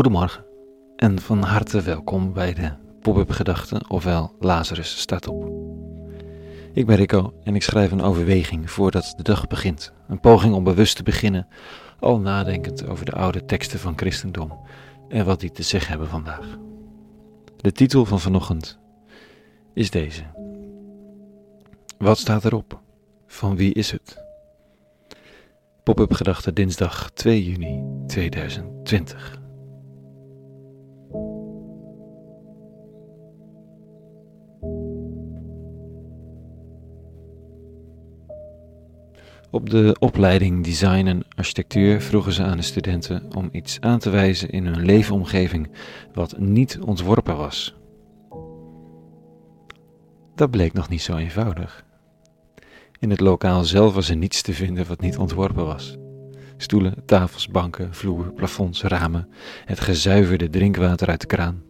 Goedemorgen 0.00 0.44
en 0.96 1.18
van 1.18 1.42
harte 1.42 1.80
welkom 1.80 2.32
bij 2.32 2.54
de 2.54 2.70
Pop-up 3.00 3.30
Gedachten, 3.30 3.90
ofwel 3.90 4.34
Lazarus 4.38 5.00
staat 5.00 5.26
op. 5.26 5.50
Ik 6.72 6.86
ben 6.86 6.96
Rico 6.96 7.34
en 7.44 7.54
ik 7.54 7.62
schrijf 7.62 7.90
een 7.90 8.02
overweging 8.02 8.70
voordat 8.70 9.14
de 9.16 9.22
dag 9.22 9.46
begint. 9.46 9.92
Een 10.08 10.20
poging 10.20 10.54
om 10.54 10.64
bewust 10.64 10.96
te 10.96 11.02
beginnen, 11.02 11.46
al 11.98 12.18
nadenkend 12.18 12.86
over 12.86 13.04
de 13.04 13.12
oude 13.12 13.44
teksten 13.44 13.78
van 13.78 13.92
christendom 13.96 14.58
en 15.08 15.24
wat 15.24 15.40
die 15.40 15.50
te 15.50 15.62
zeggen 15.62 15.90
hebben 15.90 16.08
vandaag. 16.08 16.58
De 17.56 17.72
titel 17.72 18.04
van 18.04 18.20
vanochtend 18.20 18.78
is 19.74 19.90
deze. 19.90 20.22
Wat 21.98 22.18
staat 22.18 22.44
erop? 22.44 22.80
Van 23.26 23.56
wie 23.56 23.74
is 23.74 23.90
het? 23.90 24.22
Pop-up 25.82 26.12
Gedachten 26.12 26.54
dinsdag 26.54 27.10
2 27.10 27.44
juni 27.44 27.82
2020. 28.06 29.39
Op 39.50 39.70
de 39.70 39.96
opleiding 39.98 40.64
Design 40.64 41.06
en 41.06 41.22
Architectuur 41.36 42.00
vroegen 42.00 42.32
ze 42.32 42.42
aan 42.42 42.56
de 42.56 42.62
studenten 42.62 43.34
om 43.34 43.48
iets 43.52 43.80
aan 43.80 43.98
te 43.98 44.10
wijzen 44.10 44.50
in 44.50 44.66
hun 44.66 44.84
leefomgeving 44.84 45.70
wat 46.14 46.38
niet 46.38 46.78
ontworpen 46.80 47.36
was. 47.36 47.74
Dat 50.34 50.50
bleek 50.50 50.72
nog 50.72 50.88
niet 50.88 51.02
zo 51.02 51.16
eenvoudig. 51.16 51.84
In 52.98 53.10
het 53.10 53.20
lokaal 53.20 53.64
zelf 53.64 53.94
was 53.94 54.08
er 54.08 54.16
niets 54.16 54.42
te 54.42 54.52
vinden 54.52 54.86
wat 54.86 55.00
niet 55.00 55.18
ontworpen 55.18 55.64
was. 55.64 55.96
Stoelen, 56.56 56.94
tafels, 57.06 57.48
banken, 57.48 57.94
vloer, 57.94 58.32
plafonds, 58.32 58.82
ramen, 58.82 59.28
het 59.64 59.80
gezuiverde 59.80 60.50
drinkwater 60.50 61.08
uit 61.08 61.20
de 61.20 61.26
kraan. 61.26 61.62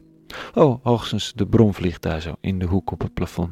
Oh, 0.55 0.84
hoogstens 0.84 1.33
de 1.33 1.47
bron 1.47 1.75
vliegt 1.75 2.03
daar 2.03 2.20
zo 2.20 2.34
in 2.41 2.58
de 2.58 2.67
hoek 2.67 2.91
op 2.92 3.01
het 3.01 3.14
plafond. 3.14 3.51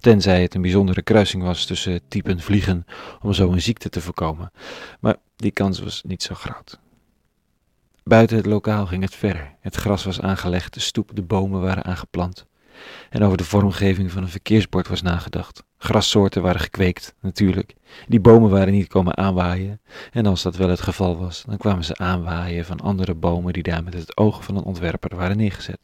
Tenzij 0.00 0.42
het 0.42 0.54
een 0.54 0.62
bijzondere 0.62 1.02
kruising 1.02 1.42
was 1.42 1.64
tussen 1.64 2.00
typen 2.08 2.40
vliegen 2.40 2.86
om 3.22 3.32
zo 3.32 3.52
een 3.52 3.62
ziekte 3.62 3.88
te 3.88 4.00
voorkomen. 4.00 4.52
Maar 5.00 5.16
die 5.36 5.50
kans 5.50 5.80
was 5.80 6.02
niet 6.06 6.22
zo 6.22 6.34
groot. 6.34 6.78
Buiten 8.04 8.36
het 8.36 8.46
lokaal 8.46 8.86
ging 8.86 9.02
het 9.02 9.14
verder. 9.14 9.54
Het 9.60 9.74
gras 9.74 10.04
was 10.04 10.20
aangelegd, 10.20 10.74
de 10.74 10.80
stoep, 10.80 11.10
de 11.14 11.22
bomen 11.22 11.60
waren 11.60 11.84
aangeplant. 11.84 12.46
En 13.10 13.22
over 13.22 13.36
de 13.36 13.44
vormgeving 13.44 14.10
van 14.10 14.22
een 14.22 14.28
verkeersbord 14.28 14.88
was 14.88 15.02
nagedacht. 15.02 15.62
Grassoorten 15.78 16.42
waren 16.42 16.60
gekweekt, 16.60 17.14
natuurlijk. 17.20 17.74
Die 18.08 18.20
bomen 18.20 18.50
waren 18.50 18.72
niet 18.72 18.88
komen 18.88 19.16
aanwaaien. 19.16 19.80
En 20.12 20.26
als 20.26 20.42
dat 20.42 20.56
wel 20.56 20.68
het 20.68 20.80
geval 20.80 21.18
was, 21.18 21.44
dan 21.46 21.56
kwamen 21.56 21.84
ze 21.84 21.96
aanwaaien 21.96 22.64
van 22.64 22.80
andere 22.80 23.14
bomen 23.14 23.52
die 23.52 23.62
daar 23.62 23.84
met 23.84 23.94
het 23.94 24.16
oog 24.16 24.44
van 24.44 24.56
een 24.56 24.64
ontwerper 24.64 25.16
waren 25.16 25.36
neergezet. 25.36 25.78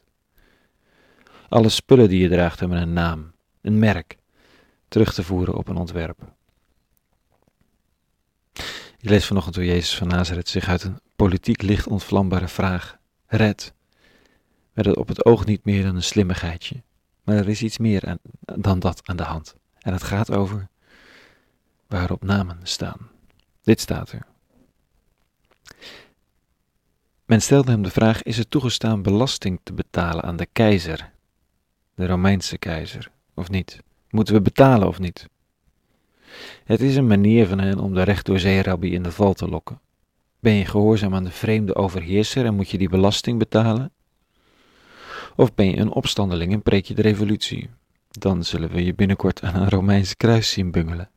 Alle 1.49 1.69
spullen 1.69 2.09
die 2.09 2.21
je 2.21 2.29
draagt 2.29 2.59
hebben 2.59 2.81
een 2.81 2.93
naam, 2.93 3.32
een 3.63 3.79
merk, 3.79 4.17
terug 4.87 5.13
te 5.13 5.23
voeren 5.23 5.55
op 5.55 5.67
een 5.67 5.75
ontwerp. 5.75 6.33
Ik 8.97 9.09
lees 9.09 9.25
vanochtend 9.25 9.55
hoe 9.55 9.65
Jezus 9.65 9.97
van 9.97 10.07
Nazareth 10.07 10.49
zich 10.49 10.67
uit 10.67 10.83
een 10.83 10.99
politiek 11.15 11.61
licht 11.61 11.87
ontvlambare 11.87 12.47
vraag 12.47 12.97
redt. 13.25 13.73
Werd 14.73 14.87
het 14.87 14.97
op 14.97 15.07
het 15.07 15.25
oog 15.25 15.45
niet 15.45 15.65
meer 15.65 15.83
dan 15.83 15.95
een 15.95 16.03
slimmigheidje, 16.03 16.83
maar 17.23 17.35
er 17.35 17.49
is 17.49 17.63
iets 17.63 17.77
meer 17.77 18.07
aan, 18.07 18.19
dan 18.39 18.79
dat 18.79 19.07
aan 19.07 19.15
de 19.15 19.23
hand. 19.23 19.55
En 19.79 19.93
het 19.93 20.03
gaat 20.03 20.31
over 20.31 20.67
waarop 21.87 22.23
namen 22.23 22.59
staan. 22.63 23.09
Dit 23.61 23.79
staat 23.79 24.11
er. 24.11 24.25
Men 27.25 27.41
stelde 27.41 27.71
hem 27.71 27.81
de 27.81 27.91
vraag: 27.91 28.23
is 28.23 28.37
het 28.37 28.49
toegestaan 28.49 29.01
belasting 29.01 29.59
te 29.63 29.73
betalen 29.73 30.23
aan 30.23 30.37
de 30.37 30.45
keizer, 30.45 31.11
de 31.95 32.05
Romeinse 32.05 32.57
keizer? 32.57 33.11
Of 33.33 33.49
niet? 33.49 33.83
Moeten 34.09 34.33
we 34.33 34.41
betalen 34.41 34.87
of 34.87 34.99
niet? 34.99 35.29
Het 36.63 36.81
is 36.81 36.95
een 36.95 37.07
manier 37.07 37.47
van 37.47 37.59
hen 37.59 37.79
om 37.79 37.93
de 37.93 38.03
recht 38.03 38.25
door 38.25 38.39
in 38.39 39.03
de 39.03 39.11
val 39.11 39.33
te 39.33 39.47
lokken. 39.47 39.79
Ben 40.39 40.53
je 40.53 40.65
gehoorzaam 40.65 41.15
aan 41.15 41.23
de 41.23 41.31
vreemde 41.31 41.75
overheerser 41.75 42.45
en 42.45 42.55
moet 42.55 42.69
je 42.69 42.77
die 42.77 42.89
belasting 42.89 43.39
betalen? 43.39 43.91
Of 45.35 45.53
ben 45.53 45.65
je 45.65 45.77
een 45.77 45.91
opstandeling 45.91 46.53
en 46.53 46.61
preek 46.61 46.85
je 46.85 46.93
de 46.93 47.01
revolutie? 47.01 47.69
Dan 48.09 48.43
zullen 48.43 48.69
we 48.69 48.85
je 48.85 48.93
binnenkort 48.93 49.41
aan 49.41 49.55
een 49.55 49.69
Romeinse 49.69 50.15
kruis 50.15 50.51
zien 50.51 50.71
bungelen. 50.71 51.09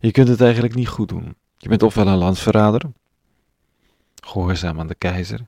Je 0.00 0.10
kunt 0.10 0.28
het 0.28 0.40
eigenlijk 0.40 0.74
niet 0.74 0.88
goed 0.88 1.08
doen. 1.08 1.36
Je 1.56 1.68
bent 1.68 1.82
ofwel 1.82 2.06
een 2.06 2.16
landverrader, 2.16 2.82
gehoorzaam 4.24 4.80
aan 4.80 4.86
de 4.86 4.94
keizer, 4.94 5.46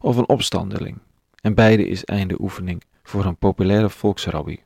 of 0.00 0.16
een 0.16 0.28
opstandeling. 0.28 0.98
En 1.40 1.54
beide 1.54 1.88
is 1.88 2.04
einde 2.04 2.40
oefening 2.40 2.82
voor 3.02 3.24
een 3.24 3.36
populaire 3.36 3.90
volksrabbi. 3.90 4.62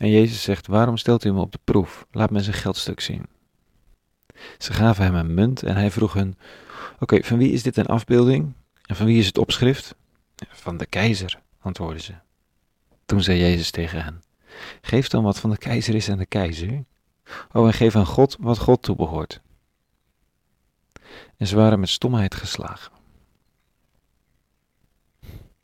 En 0.00 0.10
Jezus 0.10 0.42
zegt: 0.42 0.66
Waarom 0.66 0.96
stelt 0.96 1.24
u 1.24 1.28
hem 1.28 1.38
op 1.38 1.52
de 1.52 1.58
proef? 1.64 2.06
Laat 2.10 2.30
me 2.30 2.40
zijn 2.40 2.56
geldstuk 2.56 3.00
zien. 3.00 3.26
Ze 4.58 4.72
gaven 4.72 5.04
hem 5.04 5.14
een 5.14 5.34
munt 5.34 5.62
en 5.62 5.76
hij 5.76 5.90
vroeg 5.90 6.12
hun: 6.12 6.38
Oké, 6.98 7.22
van 7.22 7.38
wie 7.38 7.52
is 7.52 7.62
dit 7.62 7.76
een 7.76 7.86
afbeelding? 7.86 8.52
En 8.82 8.96
van 8.96 9.06
wie 9.06 9.18
is 9.18 9.26
het 9.26 9.38
opschrift? 9.38 9.94
Van 10.48 10.76
de 10.76 10.86
keizer, 10.86 11.40
antwoordden 11.58 12.02
ze. 12.02 12.14
Toen 13.04 13.22
zei 13.22 13.38
Jezus 13.38 13.70
tegen 13.70 14.04
hen: 14.04 14.22
Geef 14.80 15.08
dan 15.08 15.22
wat 15.22 15.38
van 15.38 15.50
de 15.50 15.58
keizer 15.58 15.94
is 15.94 16.08
aan 16.10 16.18
de 16.18 16.26
keizer. 16.26 16.84
Oh, 17.52 17.66
en 17.66 17.72
geef 17.72 17.96
aan 17.96 18.06
God 18.06 18.36
wat 18.40 18.58
God 18.58 18.82
toebehoort. 18.82 19.40
En 21.36 21.46
ze 21.46 21.56
waren 21.56 21.80
met 21.80 21.88
stomheid 21.88 22.34
geslagen. 22.34 22.92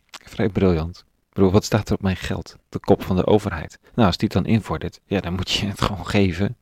Vrij 0.09 0.49
briljant 0.49 1.05
bedoel, 1.37 1.51
wat 1.51 1.65
staat 1.65 1.89
er 1.89 1.95
op 1.95 2.03
mijn 2.03 2.17
geld? 2.17 2.57
De 2.69 2.79
kop 2.79 3.03
van 3.03 3.17
de 3.17 3.27
overheid. 3.27 3.79
Nou, 3.95 4.07
als 4.07 4.17
die 4.17 4.29
het 4.33 4.43
dan 4.43 4.53
invordert, 4.53 5.01
ja, 5.07 5.21
dan 5.21 5.35
moet 5.35 5.51
je 5.51 5.67
het 5.67 5.81
gewoon 5.87 6.07
geven. 6.07 6.57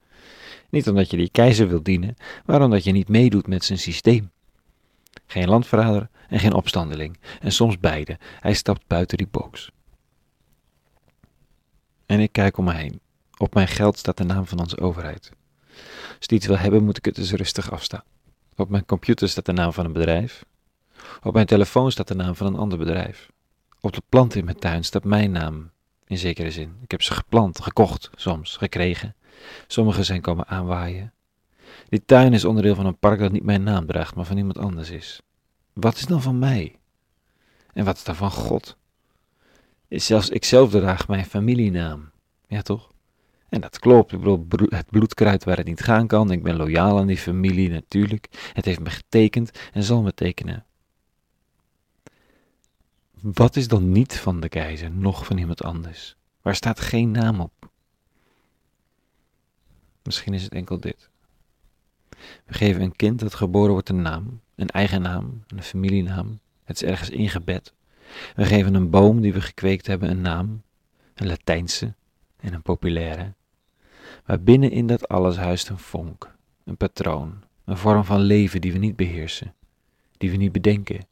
Niet 0.71 0.89
omdat 0.89 1.11
je 1.11 1.17
die 1.17 1.31
keizer 1.31 1.69
wilt 1.69 1.85
dienen, 1.85 2.17
maar 2.45 2.63
omdat 2.63 2.85
je 2.85 2.93
niet 2.93 3.09
meedoet 3.09 3.47
met 3.47 3.65
zijn 3.65 3.79
systeem. 3.79 4.31
Geen 5.27 5.49
landverrader 5.49 6.09
en 6.29 6.41
geen 6.41 6.55
opstandeling. 6.55 7.19
En 7.41 7.53
soms 7.53 7.79
beide. 7.79 8.19
Hij 8.41 8.55
stapt 8.55 8.87
buiten 8.87 9.19
die 9.19 9.29
box. 9.31 9.71
En 12.07 12.21
ik 12.21 12.33
kijk 12.33 12.57
om 12.59 12.65
me 12.65 12.75
heen. 12.75 13.01
Op 13.37 13.55
mijn 13.55 13.69
geld 13.69 13.99
staat 13.99 14.17
de 14.17 14.25
naam 14.25 14.47
van 14.47 14.59
onze 14.59 14.81
overheid. 14.81 15.31
Als 16.19 16.27
die 16.27 16.39
iets 16.39 16.47
wil 16.47 16.59
hebben, 16.59 16.85
moet 16.85 16.97
ik 16.97 17.05
het 17.05 17.15
dus 17.15 17.33
rustig 17.33 17.71
afstaan. 17.73 18.05
Op 18.57 18.69
mijn 18.69 18.87
computer 18.87 19.29
staat 19.29 19.47
de 19.47 19.53
naam 19.53 19.73
van 19.73 19.85
een 19.85 19.93
bedrijf. 19.93 20.45
Op 21.23 21.35
mijn 21.35 21.47
telefoon 21.47 21.91
staat 21.91 22.09
de 22.09 22.15
naam 22.15 22.35
van 22.35 22.47
een 22.47 22.57
ander 22.57 22.79
bedrijf. 22.79 23.33
Op 23.85 23.93
de 23.93 24.03
plant 24.09 24.35
in 24.35 24.45
mijn 24.45 24.59
tuin 24.59 24.85
staat 24.85 25.05
mijn 25.05 25.31
naam, 25.31 25.71
in 26.07 26.19
zekere 26.19 26.51
zin. 26.51 26.77
Ik 26.83 26.91
heb 26.91 27.03
ze 27.03 27.15
geplant, 27.15 27.61
gekocht, 27.61 28.11
soms, 28.15 28.57
gekregen. 28.57 29.15
Sommige 29.67 30.03
zijn 30.03 30.21
komen 30.21 30.47
aanwaaien. 30.47 31.13
Die 31.89 32.05
tuin 32.05 32.33
is 32.33 32.45
onderdeel 32.45 32.75
van 32.75 32.87
een 32.87 32.99
park 32.99 33.19
dat 33.19 33.33
niet 33.33 33.43
mijn 33.43 33.63
naam 33.63 33.87
draagt, 33.87 34.15
maar 34.15 34.25
van 34.25 34.37
iemand 34.37 34.59
anders 34.59 34.91
is. 34.91 35.21
Wat 35.73 35.97
is 35.97 36.07
dan 36.07 36.23
van 36.23 36.39
mij? 36.39 36.79
En 37.73 37.85
wat 37.85 37.97
is 37.97 38.05
dan 38.05 38.17
van 38.17 38.31
God? 38.31 38.77
Zelfs 39.89 40.29
ikzelf 40.29 40.71
draag 40.71 41.09
mijn 41.09 41.25
familienaam. 41.25 42.11
Ja, 42.47 42.63
toch? 42.63 42.91
En 43.49 43.61
dat 43.61 43.79
klopt. 43.79 44.13
Ik 44.13 44.21
bedoel, 44.21 44.47
het 44.69 44.91
bloedkruid 44.91 45.45
waar 45.45 45.57
het 45.57 45.67
niet 45.67 45.83
gaan 45.83 46.07
kan. 46.07 46.31
Ik 46.31 46.43
ben 46.43 46.57
loyaal 46.57 46.99
aan 46.99 47.07
die 47.07 47.17
familie, 47.17 47.71
natuurlijk. 47.71 48.51
Het 48.53 48.65
heeft 48.65 48.81
me 48.81 48.91
getekend 48.91 49.51
en 49.73 49.83
zal 49.83 50.03
me 50.03 50.15
tekenen. 50.15 50.65
Wat 53.33 53.57
is 53.57 53.69
dan 53.69 53.93
niet 53.93 54.19
van 54.19 54.41
de 54.41 54.49
keizer, 54.49 54.91
nog 54.91 55.27
van 55.27 55.39
iemand 55.39 55.63
anders? 55.63 56.17
Waar 56.43 56.55
staat 56.55 56.81
geen 56.81 57.11
naam 57.11 57.41
op? 57.41 57.71
Misschien 60.03 60.35
is 60.35 60.43
het 60.43 60.53
enkel 60.53 60.81
dit. 60.81 61.11
We 62.45 62.55
geven 62.55 62.83
een 62.83 62.97
kind 62.97 63.21
dat 63.21 63.35
geboren 63.35 63.73
wordt 63.73 63.89
een 63.89 64.03
naam, 64.03 64.41
een 64.55 64.69
eigen 64.69 65.03
naam, 65.03 65.45
een 65.47 65.63
familienaam. 65.63 66.39
Het 66.65 66.83
is 66.83 66.89
ergens 66.89 67.11
ingebed. 67.11 67.75
We 68.35 68.45
geven 68.45 68.75
een 68.75 68.91
boom 68.91 69.21
die 69.21 69.33
we 69.33 69.41
gekweekt 69.41 69.87
hebben 69.87 70.11
een 70.11 70.21
naam, 70.21 70.63
een 71.15 71.27
Latijnse 71.27 71.95
en 72.37 72.53
een 72.53 72.63
populaire. 72.63 73.33
Maar 74.27 74.41
binnen 74.41 74.71
in 74.71 74.87
dat 74.87 75.09
alles 75.09 75.37
huist 75.37 75.69
een 75.69 75.79
vonk, 75.79 76.35
een 76.65 76.77
patroon, 76.77 77.43
een 77.65 77.77
vorm 77.77 78.05
van 78.05 78.21
leven 78.21 78.61
die 78.61 78.73
we 78.73 78.79
niet 78.79 78.97
beheersen, 78.97 79.55
die 80.17 80.31
we 80.31 80.37
niet 80.37 80.53
bedenken, 80.53 81.07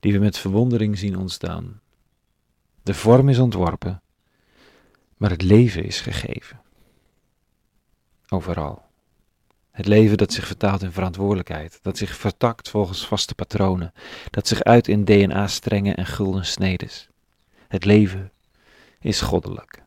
die 0.00 0.12
we 0.12 0.18
met 0.18 0.38
verwondering 0.38 0.98
zien 0.98 1.18
ontstaan. 1.18 1.80
De 2.82 2.94
vorm 2.94 3.28
is 3.28 3.38
ontworpen, 3.38 4.02
maar 5.16 5.30
het 5.30 5.42
leven 5.42 5.84
is 5.84 6.00
gegeven. 6.00 6.60
Overal. 8.28 8.84
Het 9.70 9.86
leven 9.86 10.16
dat 10.16 10.32
zich 10.32 10.46
vertaalt 10.46 10.82
in 10.82 10.92
verantwoordelijkheid, 10.92 11.78
dat 11.82 11.98
zich 11.98 12.16
vertakt 12.16 12.70
volgens 12.70 13.06
vaste 13.06 13.34
patronen, 13.34 13.92
dat 14.30 14.48
zich 14.48 14.62
uit 14.62 14.88
in 14.88 15.04
DNA-strengen 15.04 15.96
en 15.96 16.06
gulden 16.06 16.46
snedes. 16.46 17.08
Het 17.68 17.84
leven 17.84 18.32
is 19.00 19.20
goddelijk. 19.20 19.82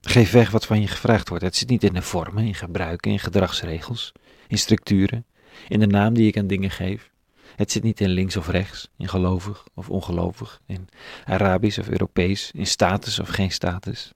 Geef 0.00 0.30
weg 0.30 0.50
wat 0.50 0.66
van 0.66 0.80
je 0.80 0.86
gevraagd 0.86 1.28
wordt. 1.28 1.44
Het 1.44 1.56
zit 1.56 1.68
niet 1.68 1.84
in 1.84 1.92
de 1.92 2.02
vormen, 2.02 2.44
in 2.44 2.54
gebruiken, 2.54 3.10
in 3.10 3.18
gedragsregels, 3.18 4.12
in 4.48 4.58
structuren. 4.58 5.26
in 5.68 5.80
de 5.80 5.86
naam 5.86 6.14
die 6.14 6.26
ik 6.26 6.38
aan 6.38 6.46
dingen 6.46 6.70
geef. 6.70 7.10
Het 7.56 7.72
zit 7.72 7.82
niet 7.82 8.00
in 8.00 8.08
links 8.08 8.36
of 8.36 8.48
rechts, 8.48 8.88
in 8.96 9.08
gelovig 9.08 9.66
of 9.74 9.90
ongelovig, 9.90 10.60
in 10.66 10.88
Arabisch 11.24 11.78
of 11.78 11.88
Europees, 11.88 12.50
in 12.50 12.66
status 12.66 13.18
of 13.18 13.28
geen 13.28 13.50
status. 13.50 14.12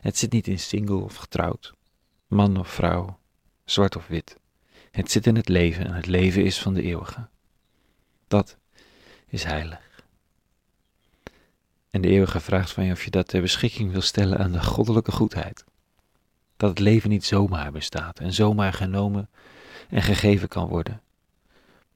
Het 0.00 0.18
zit 0.18 0.32
niet 0.32 0.46
in 0.46 0.58
single 0.58 0.96
of 0.96 1.14
getrouwd, 1.14 1.72
man 2.26 2.56
of 2.56 2.68
vrouw, 2.68 3.18
zwart 3.64 3.96
of 3.96 4.06
wit. 4.06 4.36
Het 4.90 5.10
zit 5.10 5.26
in 5.26 5.36
het 5.36 5.48
leven 5.48 5.86
en 5.86 5.92
het 5.92 6.06
leven 6.06 6.44
is 6.44 6.58
van 6.58 6.74
de 6.74 6.82
eeuwige. 6.82 7.28
Dat 8.28 8.56
is 9.26 9.44
heilig. 9.44 10.04
En 11.90 12.00
de 12.00 12.08
eeuwige 12.08 12.40
vraagt 12.40 12.72
van 12.72 12.84
je 12.84 12.92
of 12.92 13.04
je 13.04 13.10
dat 13.10 13.28
ter 13.28 13.40
beschikking 13.40 13.92
wil 13.92 14.00
stellen 14.00 14.38
aan 14.38 14.52
de 14.52 14.62
goddelijke 14.62 15.12
goedheid. 15.12 15.64
Dat 16.56 16.70
het 16.70 16.78
leven 16.78 17.10
niet 17.10 17.24
zomaar 17.24 17.72
bestaat 17.72 18.20
en 18.20 18.32
zomaar 18.32 18.72
genomen 18.72 19.28
en 19.88 20.02
gegeven 20.02 20.48
kan 20.48 20.68
worden, 20.68 21.02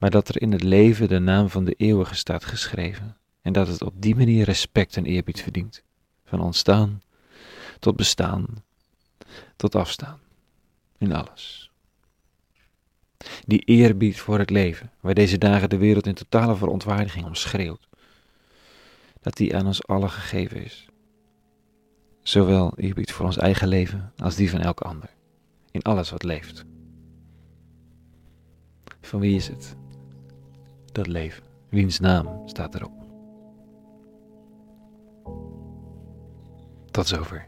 maar 0.01 0.09
dat 0.09 0.29
er 0.29 0.41
in 0.41 0.51
het 0.51 0.63
leven 0.63 1.07
de 1.07 1.19
naam 1.19 1.49
van 1.49 1.63
de 1.63 1.73
eeuwige 1.73 2.15
staat 2.15 2.45
geschreven 2.45 3.17
en 3.41 3.53
dat 3.53 3.67
het 3.67 3.81
op 3.81 3.93
die 4.01 4.15
manier 4.15 4.45
respect 4.45 4.97
en 4.97 5.05
eerbied 5.05 5.41
verdient, 5.41 5.83
van 6.25 6.41
ontstaan 6.41 7.01
tot 7.79 7.95
bestaan, 7.95 8.45
tot 9.55 9.75
afstaan, 9.75 10.19
in 10.97 11.13
alles. 11.13 11.71
Die 13.45 13.59
eerbied 13.59 14.19
voor 14.19 14.39
het 14.39 14.49
leven, 14.49 14.91
waar 14.99 15.13
deze 15.13 15.37
dagen 15.37 15.69
de 15.69 15.77
wereld 15.77 16.07
in 16.07 16.13
totale 16.13 16.55
verontwaardiging 16.55 17.25
om 17.25 17.35
schreeuwt, 17.35 17.87
dat 19.19 19.35
die 19.35 19.55
aan 19.55 19.65
ons 19.65 19.87
allen 19.87 20.09
gegeven 20.09 20.63
is. 20.63 20.87
Zowel 22.21 22.73
eerbied 22.77 23.11
voor 23.11 23.25
ons 23.25 23.37
eigen 23.37 23.67
leven 23.67 24.13
als 24.17 24.35
die 24.35 24.49
van 24.49 24.59
elke 24.59 24.83
ander, 24.83 25.09
in 25.71 25.81
alles 25.81 26.09
wat 26.09 26.23
leeft. 26.23 26.65
Van 29.01 29.19
wie 29.19 29.35
is 29.35 29.47
het? 29.47 29.79
Dat 30.91 31.07
leven. 31.07 31.43
Wiens 31.69 31.99
naam 31.99 32.41
staat 32.45 32.75
erop? 32.75 32.91
Tot 36.91 37.07
zover. 37.07 37.47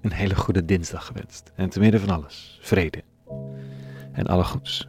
Een 0.00 0.12
hele 0.12 0.34
goede 0.34 0.64
dinsdag 0.64 1.06
gewenst. 1.06 1.52
En 1.54 1.68
te 1.68 1.80
midden 1.80 2.00
van 2.00 2.10
alles, 2.10 2.58
vrede 2.62 3.02
en 4.12 4.26
alle 4.26 4.44
goeds. 4.44 4.88